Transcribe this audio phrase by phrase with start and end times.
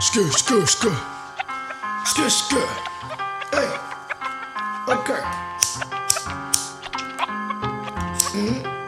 [0.00, 0.94] Skr, skr, skr.
[2.06, 2.62] Skr, skr.
[3.50, 3.66] Hey.
[4.86, 5.22] Okay.
[8.30, 8.78] Mm-hmm.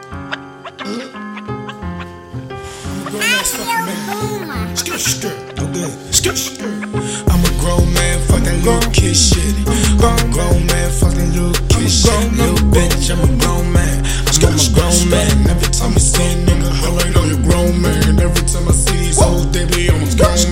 [4.07, 4.77] Grown man.
[4.77, 5.35] Skr, skr.
[5.59, 5.91] Okay.
[6.15, 6.71] Skr, skr.
[7.27, 9.55] I'm a grown man, fuck that little kid shit.
[9.99, 12.31] I'm a grown man, fuck that little kid shit.
[12.39, 13.70] Little bitch, I'm a grown man.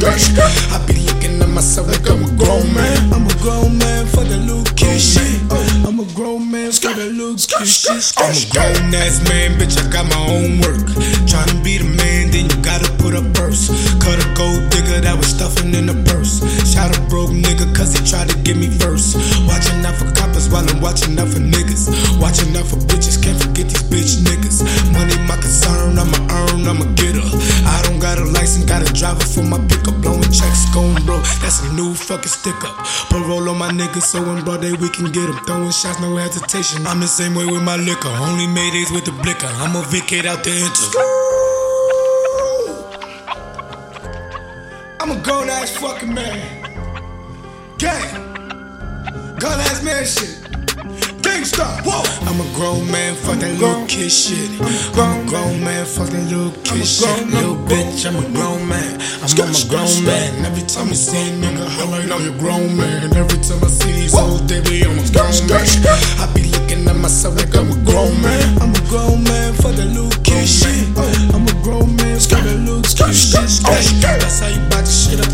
[0.03, 0.71] On my grown man.
[0.71, 3.13] I be looking at myself like I'm a grown man.
[3.13, 5.41] I'm a grown man, fuck that little kid shit.
[5.85, 8.13] I'm a grown man, fuck that little kid shit.
[8.17, 9.75] I'm a grown ass man, bitch.
[9.79, 10.87] I got my own work.
[11.27, 13.71] Tryna be the man, then you gotta put up first.
[13.99, 16.39] Cut a gold digger that was stuffing in the purse.
[16.67, 19.15] Shot a broke nigga cause he tried to get me first.
[19.47, 21.91] Watching out for coppers while I'm watching out for niggas.
[22.19, 24.63] Watching out for bitches, can't forget these bitch niggas.
[24.93, 27.29] Money my concern, I'ma earn, I'ma get her.
[27.65, 29.78] I don't got a license, got a driver for my pickup.
[30.79, 32.77] Broke, that's a new fucking stick up.
[33.09, 35.37] Parole on my niggas, so in broad day we can get them.
[35.45, 36.87] Throwing shots, no hesitation.
[36.87, 39.47] I'm the same way with my liquor, only Maydays with the blicker.
[39.47, 40.89] I'ma vacate out the enter.
[45.01, 46.63] I'm a grown ass fucking man.
[47.77, 48.13] Gang.
[49.37, 50.48] Grown ass man shit.
[51.29, 51.85] Gangsta.
[51.85, 52.01] Whoa.
[52.25, 54.49] I'm a grown man, fuck that little kid shit.
[54.97, 57.27] I'm a grown man, fuck that little kid shit.
[57.29, 58.97] Little bitch, I'm a grown man.
[59.21, 60.45] I'm, I'm a grown man.
[60.45, 63.13] Every time I see a nigga, highlight on your grown man.
[63.13, 65.65] Every time I see these hoes, they be on my grown man.
[66.17, 68.45] I be looking at myself like I'm a grown man.
[68.61, 70.81] I'm a grown man, fuck that little kid shit.
[71.29, 73.37] I'm a grown man, fuck that little kid shit.
[73.37, 75.29] That's how you back the shit up